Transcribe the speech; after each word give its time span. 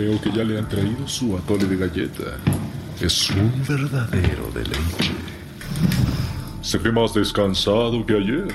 Veo 0.00 0.18
que 0.18 0.32
ya 0.32 0.42
le 0.44 0.56
han 0.58 0.66
traído 0.66 1.06
su 1.06 1.36
atole 1.36 1.66
de 1.66 1.76
galleta. 1.76 2.38
Es 3.02 3.28
un 3.32 3.52
verdadero 3.68 4.50
deleite. 4.54 5.10
Se 6.62 6.78
ve 6.78 6.90
más 6.90 7.12
descansado 7.12 8.06
que 8.06 8.14
ayer. 8.14 8.48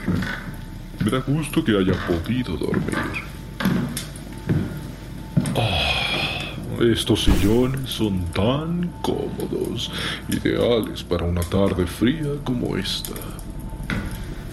Me 1.03 1.11
da 1.11 1.19
gusto 1.19 1.63
que 1.63 1.77
haya 1.77 1.93
podido 2.07 2.57
dormir. 2.57 2.97
Ah, 5.55 6.81
estos 6.81 7.25
sillones 7.25 7.91
son 7.91 8.25
tan 8.33 8.91
cómodos, 9.03 9.91
ideales 10.27 11.03
para 11.03 11.25
una 11.25 11.41
tarde 11.41 11.85
fría 11.85 12.31
como 12.43 12.75
esta. 12.75 13.13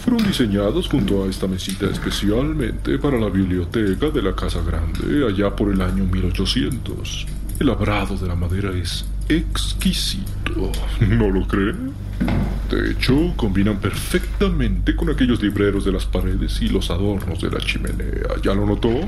Fueron 0.05 0.27
diseñados 0.27 0.89
junto 0.89 1.23
a 1.23 1.29
esta 1.29 1.47
mesita 1.47 1.87
especialmente 1.87 2.99
para 2.99 3.21
la 3.21 3.29
biblioteca 3.29 4.11
de 4.11 4.21
la 4.21 4.35
Casa 4.35 4.61
Grande 4.61 5.25
allá 5.27 5.55
por 5.55 5.71
el 5.71 5.81
año 5.81 6.05
1800. 6.05 7.27
El 7.61 7.67
labrado 7.69 8.17
de 8.17 8.27
la 8.27 8.35
madera 8.35 8.73
es 8.73 9.05
exquisito, 9.29 10.73
¿no 11.09 11.31
lo 11.31 11.47
creen? 11.47 11.93
De 12.69 12.91
hecho, 12.91 13.33
combinan 13.37 13.79
perfectamente 13.79 14.97
con 14.97 15.09
aquellos 15.09 15.41
libreros 15.41 15.85
de 15.85 15.93
las 15.93 16.07
paredes 16.07 16.61
y 16.61 16.69
los 16.69 16.91
adornos 16.91 17.41
de 17.41 17.51
la 17.51 17.61
chimenea. 17.61 18.41
¿Ya 18.43 18.55
lo 18.55 18.67
notó? 18.67 18.91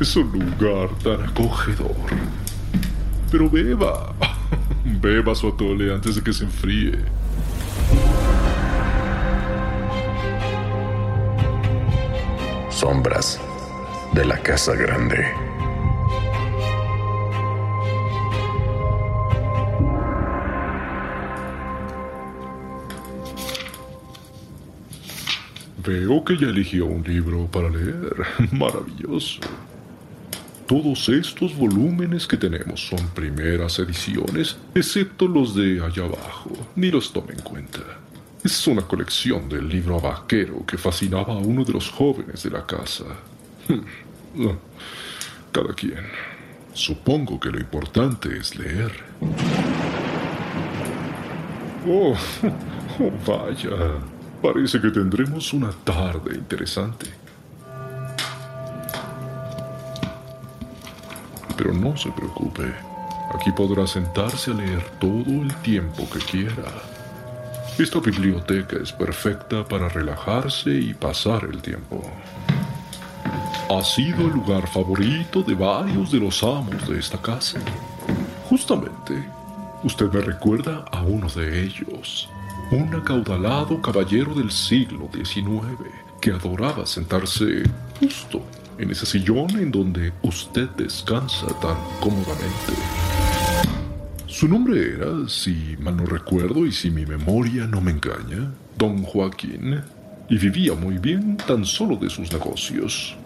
Es 0.00 0.16
un 0.16 0.32
lugar 0.32 0.88
tan 1.02 1.28
acogedor. 1.28 1.94
Pero 3.30 3.50
beba. 3.50 4.14
Beba 5.02 5.34
su 5.34 5.48
atole 5.48 5.92
antes 5.92 6.14
de 6.14 6.22
que 6.22 6.32
se 6.32 6.44
enfríe. 6.44 6.98
Sombras 12.80 13.38
de 14.14 14.24
la 14.24 14.38
Casa 14.38 14.74
Grande. 14.74 15.22
Veo 25.84 26.24
que 26.24 26.38
ya 26.38 26.46
eligió 26.46 26.86
un 26.86 27.02
libro 27.02 27.46
para 27.48 27.68
leer. 27.68 28.16
Maravilloso. 28.52 29.40
Todos 30.66 31.06
estos 31.10 31.54
volúmenes 31.54 32.26
que 32.26 32.38
tenemos 32.38 32.80
son 32.80 33.06
primeras 33.08 33.78
ediciones, 33.78 34.56
excepto 34.74 35.28
los 35.28 35.54
de 35.54 35.84
allá 35.84 36.04
abajo. 36.04 36.50
Ni 36.76 36.90
los 36.90 37.12
tome 37.12 37.34
en 37.34 37.42
cuenta. 37.42 37.80
Es 38.42 38.66
una 38.66 38.82
colección 38.82 39.48
del 39.50 39.68
libro 39.68 40.00
vaquero 40.00 40.64
que 40.64 40.78
fascinaba 40.78 41.34
a 41.34 41.36
uno 41.36 41.62
de 41.62 41.74
los 41.74 41.90
jóvenes 41.90 42.42
de 42.42 42.50
la 42.50 42.64
casa. 42.64 43.04
Hmm. 43.68 44.56
Cada 45.52 45.74
quien. 45.74 46.06
Supongo 46.72 47.38
que 47.38 47.50
lo 47.50 47.58
importante 47.58 48.34
es 48.38 48.56
leer. 48.56 48.92
Oh, 51.86 52.14
oh, 53.00 53.12
vaya. 53.26 53.98
Parece 54.40 54.80
que 54.80 54.90
tendremos 54.90 55.52
una 55.52 55.70
tarde 55.70 56.34
interesante. 56.34 57.06
Pero 61.58 61.74
no 61.74 61.94
se 61.94 62.10
preocupe. 62.12 62.72
Aquí 63.34 63.52
podrá 63.52 63.86
sentarse 63.86 64.50
a 64.50 64.54
leer 64.54 64.82
todo 64.98 65.42
el 65.42 65.54
tiempo 65.56 66.08
que 66.10 66.20
quiera. 66.20 66.89
Esta 67.80 67.98
biblioteca 67.98 68.76
es 68.76 68.92
perfecta 68.92 69.64
para 69.64 69.88
relajarse 69.88 70.70
y 70.70 70.92
pasar 70.92 71.48
el 71.50 71.62
tiempo. 71.62 72.02
Ha 73.70 73.82
sido 73.82 74.26
el 74.26 74.34
lugar 74.34 74.68
favorito 74.68 75.42
de 75.42 75.54
varios 75.54 76.12
de 76.12 76.18
los 76.18 76.42
amos 76.42 76.86
de 76.86 76.98
esta 76.98 77.16
casa. 77.22 77.58
Justamente, 78.50 79.26
usted 79.82 80.12
me 80.12 80.20
recuerda 80.20 80.84
a 80.92 81.00
uno 81.00 81.26
de 81.30 81.64
ellos, 81.64 82.28
un 82.70 82.94
acaudalado 82.94 83.80
caballero 83.80 84.34
del 84.34 84.50
siglo 84.50 85.08
XIX 85.14 85.90
que 86.20 86.32
adoraba 86.32 86.84
sentarse 86.84 87.62
justo 87.98 88.42
en 88.76 88.90
ese 88.90 89.06
sillón 89.06 89.48
en 89.52 89.70
donde 89.70 90.12
usted 90.20 90.68
descansa 90.76 91.46
tan 91.60 91.78
cómodamente. 91.98 93.19
Su 94.30 94.46
nombre 94.46 94.94
era, 94.94 95.28
si 95.28 95.76
mal 95.80 95.96
no 95.96 96.06
recuerdo 96.06 96.64
y 96.64 96.70
si 96.70 96.88
mi 96.88 97.04
memoria 97.04 97.66
no 97.66 97.80
me 97.80 97.90
engaña, 97.90 98.52
Don 98.78 99.02
Joaquín, 99.02 99.80
y 100.28 100.38
vivía 100.38 100.72
muy 100.74 100.98
bien 100.98 101.36
tan 101.36 101.64
solo 101.64 101.96
de 101.96 102.08
sus 102.08 102.32
negocios. 102.32 103.16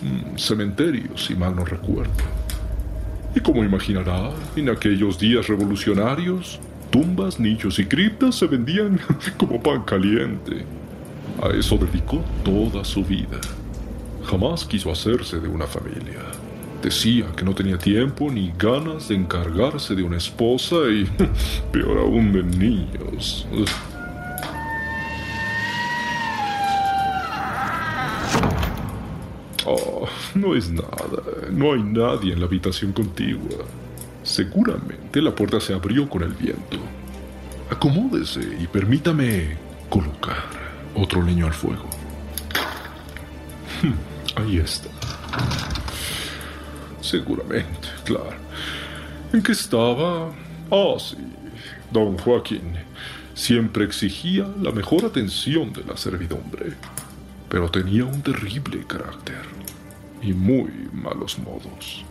Mm, 0.00 0.38
cementerios, 0.38 1.24
si 1.24 1.34
mal 1.34 1.56
no 1.56 1.64
recuerdo. 1.64 2.12
Y 3.34 3.40
como 3.40 3.64
imaginará, 3.64 4.30
en 4.54 4.70
aquellos 4.70 5.18
días 5.18 5.48
revolucionarios, 5.48 6.60
tumbas, 6.90 7.40
nichos 7.40 7.80
y 7.80 7.86
criptas 7.86 8.36
se 8.36 8.46
vendían 8.46 9.00
como 9.36 9.60
pan 9.60 9.82
caliente. 9.82 10.64
A 11.42 11.48
eso 11.48 11.76
dedicó 11.78 12.24
toda 12.44 12.84
su 12.84 13.04
vida. 13.04 13.40
Jamás 14.24 14.64
quiso 14.64 14.92
hacerse 14.92 15.40
de 15.40 15.48
una 15.48 15.66
familia. 15.66 16.43
Decía 16.84 17.32
que 17.34 17.46
no 17.46 17.54
tenía 17.54 17.78
tiempo 17.78 18.30
ni 18.30 18.52
ganas 18.58 19.08
de 19.08 19.14
encargarse 19.14 19.94
de 19.94 20.02
una 20.02 20.18
esposa 20.18 20.76
y, 20.90 21.06
peor 21.72 21.96
aún, 21.96 22.30
de 22.30 22.42
niños. 22.42 23.46
Oh, 29.64 30.06
no 30.34 30.54
es 30.54 30.70
nada. 30.70 31.22
No 31.50 31.72
hay 31.72 31.82
nadie 31.82 32.34
en 32.34 32.40
la 32.40 32.44
habitación 32.44 32.92
contigua. 32.92 33.64
Seguramente 34.22 35.22
la 35.22 35.34
puerta 35.34 35.60
se 35.60 35.72
abrió 35.72 36.06
con 36.06 36.22
el 36.22 36.34
viento. 36.34 36.76
Acomódese 37.70 38.40
y 38.60 38.66
permítame 38.66 39.56
colocar 39.88 40.44
otro 40.94 41.22
leño 41.22 41.46
al 41.46 41.54
fuego. 41.54 41.88
Ahí 44.36 44.58
está. 44.58 44.90
Seguramente, 47.14 47.88
claro. 48.04 48.34
¿En 49.32 49.40
qué 49.40 49.52
estaba? 49.52 50.32
Ah, 50.68 50.94
sí. 50.98 51.16
Don 51.92 52.18
Joaquín 52.18 52.74
siempre 53.34 53.84
exigía 53.84 54.48
la 54.60 54.72
mejor 54.72 55.04
atención 55.04 55.72
de 55.72 55.84
la 55.84 55.96
servidumbre, 55.96 56.72
pero 57.48 57.70
tenía 57.70 58.04
un 58.04 58.20
terrible 58.20 58.84
carácter 58.84 59.42
y 60.22 60.32
muy 60.32 60.72
malos 60.92 61.38
modos. 61.38 62.04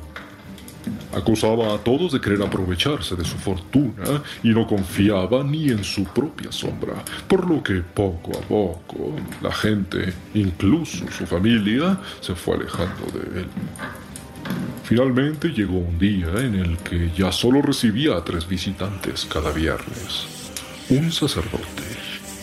Acusaba 1.13 1.75
a 1.75 1.77
todos 1.79 2.13
de 2.13 2.21
querer 2.21 2.41
aprovecharse 2.41 3.17
de 3.17 3.25
su 3.25 3.37
fortuna 3.37 4.23
y 4.41 4.51
no 4.51 4.65
confiaba 4.65 5.43
ni 5.43 5.69
en 5.69 5.83
su 5.83 6.05
propia 6.05 6.49
sombra, 6.49 6.93
por 7.27 7.45
lo 7.45 7.61
que 7.61 7.81
poco 7.81 8.31
a 8.37 8.41
poco 8.41 9.15
la 9.41 9.51
gente, 9.51 10.13
incluso 10.33 11.05
su 11.11 11.25
familia, 11.25 11.99
se 12.21 12.35
fue 12.35 12.55
alejando 12.55 13.05
de 13.13 13.41
él. 13.41 13.47
Finalmente 14.83 15.49
llegó 15.49 15.77
un 15.77 15.97
día 15.97 16.27
en 16.39 16.55
el 16.55 16.77
que 16.77 17.09
ya 17.15 17.31
solo 17.31 17.61
recibía 17.61 18.17
a 18.17 18.23
tres 18.23 18.47
visitantes 18.47 19.25
cada 19.25 19.51
viernes. 19.51 20.27
Un 20.89 21.11
sacerdote, 21.11 21.83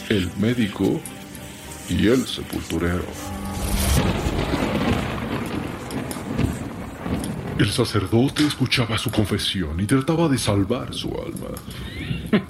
el 0.08 0.30
médico 0.38 1.00
y 1.90 2.08
el 2.08 2.26
sepulturero. 2.26 3.04
El 7.58 7.70
sacerdote 7.70 8.46
escuchaba 8.46 8.96
su 8.96 9.10
confesión 9.10 9.78
y 9.78 9.84
trataba 9.84 10.26
de 10.26 10.38
salvar 10.38 10.94
su 10.94 11.08
alma. 11.08 11.50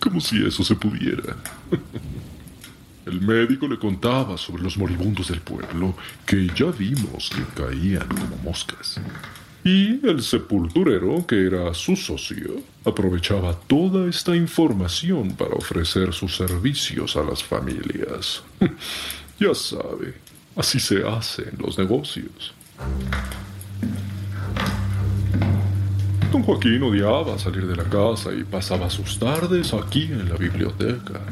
Como 0.00 0.22
si 0.22 0.42
eso 0.42 0.64
se 0.64 0.74
pudiera. 0.74 1.36
El 3.16 3.22
médico 3.22 3.66
le 3.66 3.78
contaba 3.78 4.36
sobre 4.36 4.62
los 4.62 4.76
moribundos 4.76 5.28
del 5.28 5.40
pueblo, 5.40 5.94
que 6.26 6.48
ya 6.54 6.66
vimos 6.66 7.30
que 7.30 7.62
caían 7.62 8.06
como 8.08 8.36
moscas. 8.44 9.00
Y 9.64 10.06
el 10.06 10.22
sepulturero, 10.22 11.26
que 11.26 11.46
era 11.46 11.72
su 11.72 11.96
socio, 11.96 12.60
aprovechaba 12.84 13.58
toda 13.58 14.06
esta 14.06 14.36
información 14.36 15.30
para 15.30 15.54
ofrecer 15.54 16.12
sus 16.12 16.36
servicios 16.36 17.16
a 17.16 17.22
las 17.22 17.42
familias. 17.42 18.42
ya 19.40 19.54
sabe, 19.54 20.12
así 20.54 20.78
se 20.78 21.02
hacen 21.02 21.52
los 21.56 21.78
negocios. 21.78 22.52
Don 26.30 26.42
Joaquín 26.42 26.82
odiaba 26.82 27.38
salir 27.38 27.66
de 27.66 27.76
la 27.76 27.84
casa 27.84 28.30
y 28.34 28.44
pasaba 28.44 28.90
sus 28.90 29.18
tardes 29.18 29.72
aquí 29.72 30.02
en 30.02 30.28
la 30.28 30.36
biblioteca, 30.36 31.22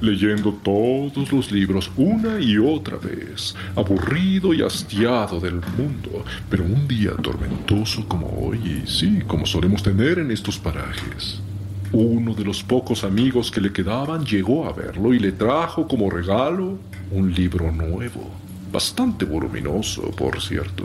leyendo 0.00 0.52
todos 0.62 1.32
los 1.32 1.50
libros 1.50 1.90
una 1.96 2.40
y 2.40 2.58
otra 2.58 2.98
vez, 2.98 3.54
aburrido 3.74 4.52
y 4.52 4.62
hastiado 4.62 5.40
del 5.40 5.54
mundo, 5.76 6.24
pero 6.50 6.64
un 6.64 6.86
día 6.86 7.12
tormentoso 7.22 8.06
como 8.06 8.28
hoy, 8.28 8.58
y 8.84 8.86
sí, 8.86 9.20
como 9.26 9.46
solemos 9.46 9.82
tener 9.82 10.18
en 10.18 10.30
estos 10.30 10.58
parajes. 10.58 11.40
Uno 11.92 12.34
de 12.34 12.44
los 12.44 12.62
pocos 12.62 13.04
amigos 13.04 13.50
que 13.50 13.60
le 13.60 13.72
quedaban 13.72 14.24
llegó 14.24 14.66
a 14.66 14.72
verlo 14.72 15.14
y 15.14 15.18
le 15.18 15.32
trajo 15.32 15.86
como 15.86 16.10
regalo 16.10 16.78
un 17.10 17.32
libro 17.32 17.70
nuevo, 17.70 18.30
bastante 18.72 19.24
voluminoso, 19.24 20.02
por 20.10 20.40
cierto. 20.40 20.84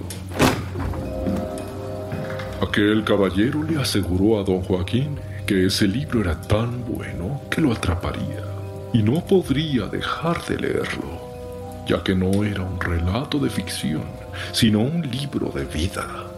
Aquel 2.62 3.04
caballero 3.04 3.64
le 3.64 3.78
aseguró 3.82 4.40
a 4.40 4.44
don 4.44 4.62
Joaquín 4.62 5.18
que 5.48 5.66
ese 5.66 5.88
libro 5.88 6.22
era 6.22 6.40
tan 6.40 6.86
bueno 6.86 7.42
que 7.50 7.60
lo 7.60 7.74
atraparía 7.74 8.51
y 8.94 9.02
no 9.02 9.26
podría 9.26 9.88
dejar 9.88 10.46
de 10.46 10.58
leerlo, 10.58 11.86
ya 11.88 12.04
que 12.04 12.16
no 12.16 12.44
era 12.44 12.64
un 12.64 12.80
relato 12.80 13.40
de 13.40 13.50
ficción, 13.50 14.04
sino 14.52 14.80
un 14.80 15.02
libro 15.10 15.50
de 15.50 15.66
vida. 15.66 16.32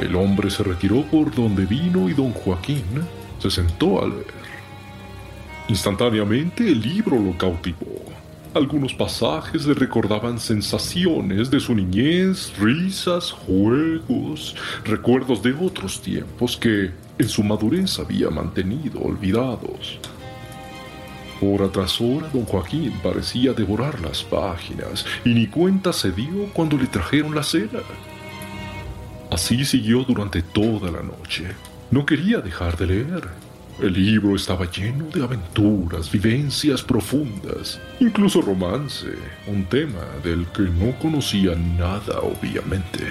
El 0.00 0.16
hombre 0.16 0.50
se 0.50 0.62
retiró 0.62 1.02
por 1.02 1.34
donde 1.34 1.64
vino 1.64 2.08
y 2.08 2.14
don 2.14 2.32
Joaquín 2.32 2.84
se 3.38 3.50
sentó 3.50 4.02
a 4.02 4.08
leer. 4.08 4.42
Instantáneamente 5.68 6.66
el 6.66 6.80
libro 6.80 7.18
lo 7.18 7.36
cautivó. 7.38 8.02
Algunos 8.54 8.92
pasajes 8.92 9.64
le 9.64 9.72
recordaban 9.72 10.38
sensaciones 10.38 11.50
de 11.50 11.58
su 11.58 11.74
niñez, 11.74 12.52
risas, 12.58 13.30
juegos, 13.30 14.54
recuerdos 14.84 15.42
de 15.42 15.54
otros 15.54 16.02
tiempos 16.02 16.56
que 16.56 16.90
en 17.18 17.28
su 17.28 17.42
madurez 17.42 17.98
había 17.98 18.28
mantenido 18.28 19.00
olvidados. 19.00 19.98
Hora 21.44 21.68
tras 21.72 22.00
hora, 22.00 22.28
don 22.32 22.44
Joaquín 22.44 22.92
parecía 23.02 23.52
devorar 23.52 24.00
las 24.00 24.22
páginas 24.22 25.04
y 25.24 25.30
ni 25.30 25.48
cuenta 25.48 25.92
se 25.92 26.12
dio 26.12 26.46
cuando 26.52 26.76
le 26.76 26.86
trajeron 26.86 27.34
la 27.34 27.42
cena. 27.42 27.80
Así 29.28 29.64
siguió 29.64 30.04
durante 30.04 30.40
toda 30.40 30.92
la 30.92 31.02
noche. 31.02 31.48
No 31.90 32.06
quería 32.06 32.38
dejar 32.38 32.76
de 32.76 32.86
leer. 32.86 33.28
El 33.80 33.92
libro 33.94 34.36
estaba 34.36 34.70
lleno 34.70 35.06
de 35.06 35.24
aventuras, 35.24 36.12
vivencias 36.12 36.80
profundas, 36.80 37.80
incluso 37.98 38.40
romance, 38.40 39.08
un 39.48 39.64
tema 39.64 40.04
del 40.22 40.46
que 40.46 40.62
no 40.62 40.96
conocía 41.00 41.56
nada 41.56 42.20
obviamente. 42.20 43.08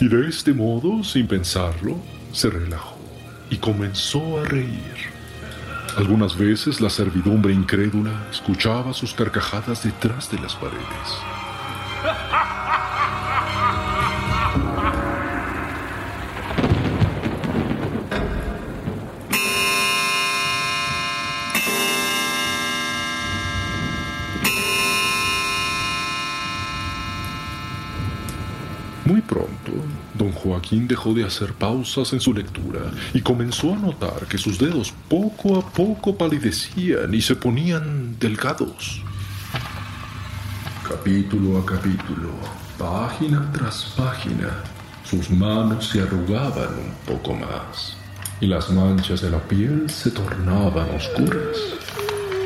Y 0.00 0.08
de 0.08 0.28
este 0.28 0.52
modo, 0.52 1.04
sin 1.04 1.28
pensarlo, 1.28 1.96
se 2.32 2.50
relajó 2.50 2.98
y 3.50 3.56
comenzó 3.58 4.40
a 4.40 4.44
reír. 4.44 5.15
Algunas 5.96 6.36
veces 6.36 6.82
la 6.82 6.90
servidumbre 6.90 7.54
incrédula 7.54 8.26
escuchaba 8.30 8.92
sus 8.92 9.14
carcajadas 9.14 9.82
detrás 9.82 10.30
de 10.30 10.38
las 10.38 10.54
paredes. 10.54 11.35
Joaquín 30.66 30.88
dejó 30.88 31.14
de 31.14 31.24
hacer 31.24 31.52
pausas 31.52 32.12
en 32.12 32.20
su 32.20 32.34
lectura 32.34 32.80
y 33.14 33.20
comenzó 33.20 33.72
a 33.72 33.76
notar 33.76 34.26
que 34.28 34.36
sus 34.36 34.58
dedos 34.58 34.92
poco 35.08 35.56
a 35.56 35.62
poco 35.64 36.18
palidecían 36.18 37.14
y 37.14 37.22
se 37.22 37.36
ponían 37.36 38.18
delgados. 38.18 39.00
Capítulo 40.88 41.58
a 41.58 41.66
capítulo, 41.66 42.30
página 42.76 43.48
tras 43.52 43.94
página, 43.96 44.64
sus 45.08 45.30
manos 45.30 45.88
se 45.88 46.00
arrugaban 46.00 46.74
un 46.74 47.14
poco 47.14 47.34
más 47.34 47.96
y 48.40 48.46
las 48.46 48.68
manchas 48.70 49.20
de 49.20 49.30
la 49.30 49.38
piel 49.38 49.88
se 49.88 50.10
tornaban 50.10 50.90
oscuras. 50.96 51.56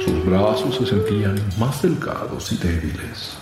Sus 0.04 0.26
brazos 0.26 0.76
se 0.76 0.86
sentían 0.86 1.40
más 1.58 1.80
delgados 1.80 2.52
y 2.52 2.56
débiles 2.58 3.38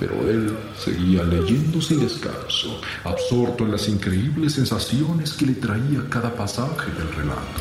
pero 0.00 0.14
él 0.30 0.56
seguía 0.78 1.22
leyendo 1.24 1.82
sin 1.82 2.00
descanso, 2.00 2.80
absorto 3.04 3.64
en 3.64 3.72
las 3.72 3.86
increíbles 3.86 4.54
sensaciones 4.54 5.34
que 5.34 5.44
le 5.44 5.52
traía 5.52 6.02
cada 6.08 6.34
pasaje 6.34 6.90
del 6.92 7.12
relato. 7.12 7.60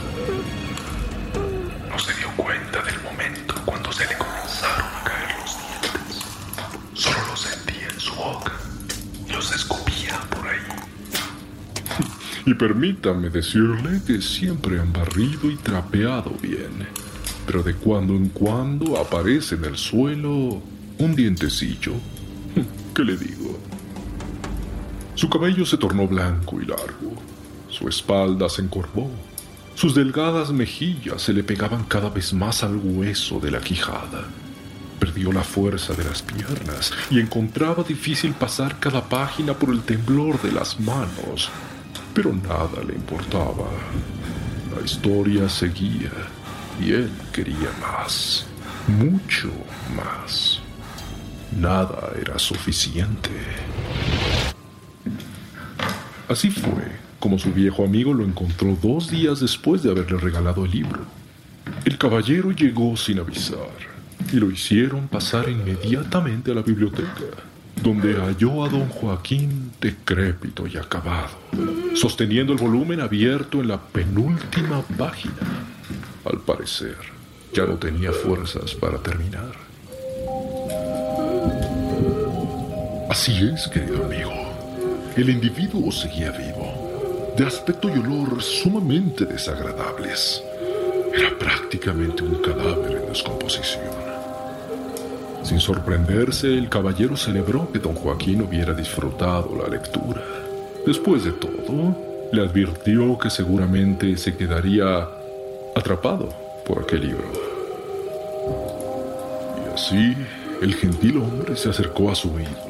No 1.90 2.00
se 2.00 2.14
dio 2.14 2.30
cuenta 2.38 2.82
del 2.82 2.96
momento 3.04 3.56
cuando 3.66 3.92
se 3.92 4.08
le 4.08 4.18
comenzaron 4.18 4.88
a 4.88 5.04
caer 5.04 5.36
los 5.42 5.58
dientes. 5.68 6.24
Solo 6.94 7.18
los 7.30 7.42
sentía 7.42 7.90
en 7.94 8.00
su 8.00 8.16
boca 8.16 8.54
y 9.28 9.32
los 9.34 9.54
escupía 9.54 10.22
por 10.30 10.48
ahí. 10.48 10.62
Y 12.46 12.54
permítame 12.54 13.30
decirle 13.30 14.02
que 14.08 14.22
siempre 14.22 14.80
han 14.80 14.94
barrido 14.94 15.52
y 15.52 15.58
trapeado 15.58 16.32
bien, 16.42 16.88
pero 17.46 17.64
de 17.64 17.76
cuando 17.76 18.14
en 18.14 18.30
cuando 18.30 18.98
aparece 18.98 19.56
en 19.56 19.66
el 19.66 19.76
suelo 19.76 20.64
un 21.00 21.16
dientecillo 21.16 21.96
¿Qué 23.00 23.06
le 23.06 23.16
digo? 23.16 23.58
Su 25.16 25.30
cabello 25.30 25.66
se 25.66 25.78
tornó 25.78 26.06
blanco 26.06 26.60
y 26.62 26.66
largo, 26.66 27.14
su 27.70 27.88
espalda 27.88 28.50
se 28.50 28.62
encorvó, 28.62 29.10
sus 29.74 29.96
delgadas 29.96 30.52
mejillas 30.52 31.22
se 31.22 31.32
le 31.32 31.46
pegaban 31.46 31.86
cada 31.86 32.10
vez 32.10 32.34
más 32.34 32.62
al 32.62 32.76
hueso 32.76 33.40
de 33.40 33.52
la 33.52 33.62
quijada. 33.62 34.26
Perdió 35.00 35.32
la 35.32 35.46
fuerza 35.46 35.94
de 35.94 36.04
las 36.04 36.24
piernas 36.24 36.92
y 37.10 37.22
encontraba 37.22 37.84
difícil 37.84 38.34
pasar 38.34 38.82
cada 38.82 39.08
página 39.08 39.54
por 39.54 39.70
el 39.70 39.82
temblor 39.84 40.42
de 40.42 40.52
las 40.52 40.78
manos, 40.78 41.50
pero 42.14 42.34
nada 42.34 42.84
le 42.86 42.96
importaba. 42.96 43.70
La 44.76 44.84
historia 44.84 45.48
seguía 45.48 46.12
y 46.82 46.92
él 46.92 47.10
quería 47.32 47.72
más, 47.80 48.46
mucho 48.90 49.50
más. 49.96 50.59
Nada 51.58 52.12
era 52.20 52.38
suficiente. 52.40 53.30
Así 56.28 56.52
fue 56.52 57.10
como 57.20 57.38
su 57.38 57.52
viejo 57.52 57.84
amigo 57.84 58.14
lo 58.14 58.24
encontró 58.24 58.78
dos 58.82 59.12
días 59.12 59.42
después 59.42 59.84
de 59.84 59.92
haberle 59.92 60.18
regalado 60.18 60.66
el 60.66 60.72
libro. 60.72 61.02
El 61.86 61.98
caballero 61.98 62.52
llegó 62.52 62.96
sin 62.96 63.20
avisar 63.20 63.70
y 64.32 64.38
lo 64.38 64.50
hicieron 64.50 65.08
pasar 65.08 65.50
inmediatamente 65.50 66.52
a 66.52 66.56
la 66.56 66.62
biblioteca, 66.62 67.26
donde 67.84 68.16
halló 68.16 68.64
a 68.64 68.70
don 68.70 68.88
Joaquín 68.88 69.72
decrépito 69.82 70.66
y 70.66 70.78
acabado, 70.78 71.32
sosteniendo 71.94 72.54
el 72.54 72.60
volumen 72.60 73.02
abierto 73.02 73.60
en 73.60 73.68
la 73.68 73.82
penúltima 73.82 74.82
página. 74.98 75.36
Al 76.26 76.40
parecer, 76.40 76.98
ya 77.54 77.66
no 77.66 77.76
tenía 77.76 78.12
fuerzas 78.12 78.74
para 78.76 78.98
terminar. 79.00 79.69
Así 83.10 83.50
es, 83.52 83.68
querido 83.68 84.06
amigo. 84.06 84.32
El 85.18 85.32
individuo 85.32 85.92
seguía 85.92 86.30
vivo, 86.30 87.34
de 87.36 87.44
aspecto 87.44 87.90
y 87.90 87.94
olor 87.94 88.40
sumamente 88.40 89.26
desagradables. 89.26 90.44
Era 91.12 91.36
prácticamente 91.40 92.22
un 92.22 92.36
cadáver 92.36 92.98
en 92.98 93.08
descomposición. 93.08 93.84
Sin 95.42 95.60
sorprenderse, 95.60 96.56
el 96.56 96.70
caballero 96.70 97.18
celebró 97.18 97.72
que 97.72 97.80
don 97.80 97.96
Joaquín 97.96 98.44
hubiera 98.44 98.76
disfrutado 98.76 99.58
la 99.60 99.68
lectura. 99.68 100.22
Después 100.86 101.24
de 101.24 101.32
todo, 101.32 101.98
le 102.32 102.44
advirtió 102.44 103.18
que 103.18 103.32
seguramente 103.32 104.16
se 104.18 104.38
quedaría 104.38 105.08
atrapado 105.76 106.30
por 106.64 106.84
aquel 106.84 107.08
libro. 107.08 107.32
Y 109.66 109.74
así, 109.74 110.16
el 110.62 110.76
gentil 110.76 111.18
hombre 111.18 111.56
se 111.56 111.72
acercó 111.72 112.12
a 112.12 112.16
su 112.16 112.32
oído 112.32 112.69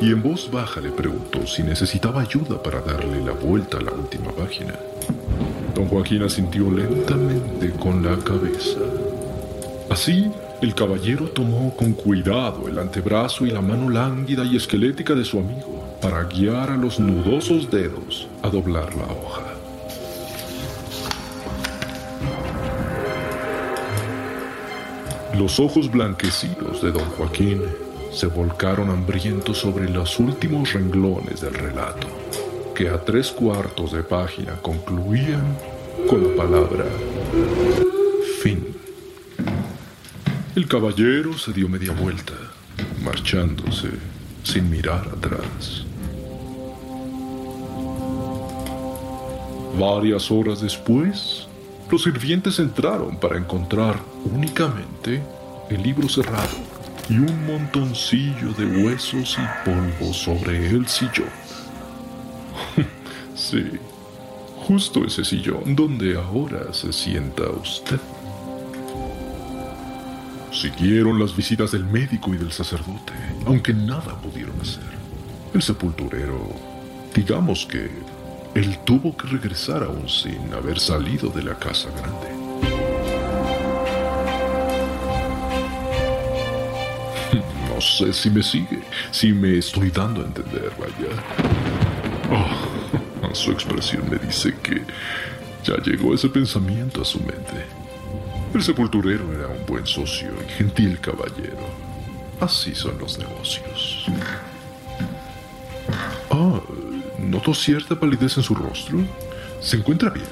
y 0.00 0.10
en 0.12 0.22
voz 0.22 0.50
baja 0.50 0.80
le 0.80 0.90
preguntó 0.90 1.46
si 1.46 1.62
necesitaba 1.62 2.20
ayuda 2.20 2.62
para 2.62 2.80
darle 2.80 3.24
la 3.24 3.32
vuelta 3.32 3.78
a 3.78 3.82
la 3.82 3.92
última 3.92 4.30
página. 4.32 4.74
Don 5.74 5.88
Joaquín 5.88 6.22
asintió 6.22 6.70
lentamente 6.70 7.70
con 7.78 8.04
la 8.04 8.16
cabeza. 8.18 8.80
Así, 9.88 10.30
el 10.60 10.74
caballero 10.74 11.26
tomó 11.28 11.74
con 11.76 11.92
cuidado 11.92 12.68
el 12.68 12.78
antebrazo 12.78 13.46
y 13.46 13.50
la 13.50 13.60
mano 13.60 13.88
lánguida 13.88 14.44
y 14.44 14.56
esquelética 14.56 15.14
de 15.14 15.24
su 15.24 15.38
amigo 15.38 15.98
para 16.00 16.24
guiar 16.24 16.70
a 16.70 16.76
los 16.76 16.98
nudosos 16.98 17.70
dedos 17.70 18.28
a 18.42 18.48
doblar 18.48 18.94
la 18.94 19.04
hoja. 19.04 19.42
Los 25.38 25.60
ojos 25.60 25.90
blanquecidos 25.90 26.82
de 26.82 26.92
don 26.92 27.04
Joaquín 27.10 27.60
se 28.16 28.28
volcaron 28.28 28.88
hambrientos 28.88 29.58
sobre 29.58 29.90
los 29.90 30.18
últimos 30.18 30.72
renglones 30.72 31.42
del 31.42 31.52
relato, 31.52 32.08
que 32.74 32.88
a 32.88 32.98
tres 33.04 33.30
cuartos 33.30 33.92
de 33.92 34.02
página 34.02 34.54
concluían 34.62 35.44
con 36.08 36.26
la 36.26 36.34
palabra 36.34 36.86
fin. 38.40 38.68
El 40.54 40.66
caballero 40.66 41.36
se 41.36 41.52
dio 41.52 41.68
media 41.68 41.92
vuelta, 41.92 42.32
marchándose 43.04 43.90
sin 44.42 44.70
mirar 44.70 45.06
atrás. 45.08 45.84
Varias 49.78 50.30
horas 50.30 50.62
después, 50.62 51.46
los 51.90 52.02
sirvientes 52.02 52.58
entraron 52.60 53.20
para 53.20 53.36
encontrar 53.36 54.00
únicamente 54.24 55.22
el 55.68 55.82
libro 55.82 56.08
cerrado 56.08 56.65
y 57.08 57.18
un 57.18 57.46
montoncillo 57.46 58.52
de 58.58 58.66
huesos 58.82 59.38
y 59.38 59.68
polvo 59.68 60.12
sobre 60.12 60.70
el 60.70 60.86
sillón. 60.88 61.30
sí, 63.34 63.64
justo 64.66 65.04
ese 65.04 65.24
sillón 65.24 65.76
donde 65.76 66.16
ahora 66.16 66.72
se 66.72 66.92
sienta 66.92 67.44
usted. 67.50 68.00
Siguieron 70.52 71.18
las 71.18 71.36
visitas 71.36 71.72
del 71.72 71.84
médico 71.84 72.34
y 72.34 72.38
del 72.38 72.50
sacerdote, 72.50 73.12
aunque 73.44 73.74
nada 73.74 74.20
pudieron 74.20 74.58
hacer. 74.60 74.82
El 75.54 75.62
sepulturero, 75.62 76.48
digamos 77.14 77.66
que 77.66 77.90
él 78.54 78.78
tuvo 78.84 79.16
que 79.16 79.28
regresar 79.28 79.82
aún 79.82 80.08
sin 80.08 80.52
haber 80.54 80.80
salido 80.80 81.28
de 81.28 81.42
la 81.42 81.58
casa 81.58 81.90
grande. 81.90 82.45
No 87.76 87.82
sé 87.82 88.10
si 88.14 88.30
me 88.30 88.42
sigue, 88.42 88.80
si 89.10 89.34
me 89.34 89.58
estoy 89.58 89.90
dando 89.90 90.22
a 90.22 90.24
entender, 90.24 90.72
vaya. 90.78 91.12
Oh, 92.32 93.34
su 93.34 93.52
expresión 93.52 94.08
me 94.08 94.16
dice 94.16 94.54
que 94.62 94.80
ya 95.62 95.76
llegó 95.84 96.14
ese 96.14 96.30
pensamiento 96.30 97.02
a 97.02 97.04
su 97.04 97.18
mente. 97.18 97.66
El 98.54 98.62
sepulturero 98.62 99.30
era 99.30 99.48
un 99.48 99.66
buen 99.66 99.86
socio 99.86 100.30
y 100.42 100.52
gentil 100.52 100.98
caballero. 101.00 101.68
Así 102.40 102.74
son 102.74 102.96
los 102.98 103.18
negocios. 103.18 104.06
Ah, 106.30 106.58
Notó 107.18 107.52
cierta 107.52 107.94
palidez 107.94 108.38
en 108.38 108.42
su 108.42 108.54
rostro. 108.54 109.00
¿Se 109.60 109.76
encuentra 109.76 110.08
bien? 110.08 110.24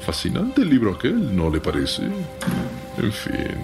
Fascinante 0.00 0.62
el 0.62 0.70
libro 0.70 0.94
aquel, 0.94 1.36
¿no 1.36 1.48
le 1.48 1.60
parece? 1.60 2.02
En 2.98 3.12
fin, 3.12 3.56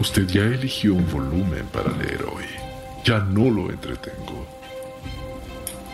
usted 0.00 0.26
ya 0.26 0.42
eligió 0.42 0.94
un 0.94 1.10
volumen 1.10 1.66
para 1.72 1.90
leer 1.96 2.24
hoy. 2.24 2.44
Ya 3.04 3.20
no 3.20 3.50
lo 3.50 3.70
entretengo. 3.70 4.46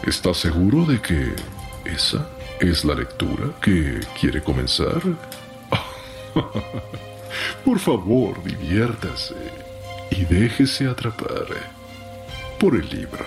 ¿Está 0.06 0.34
seguro 0.34 0.84
de 0.84 1.00
que 1.00 1.34
esa 1.84 2.28
es 2.60 2.84
la 2.84 2.94
lectura 2.94 3.50
que 3.60 4.00
quiere 4.20 4.42
comenzar? 4.42 5.00
Por 7.64 7.78
favor, 7.78 8.42
diviértase 8.42 9.34
y 10.10 10.24
déjese 10.24 10.86
atrapar 10.86 11.46
por 12.58 12.76
el 12.76 12.88
libro. 12.88 13.26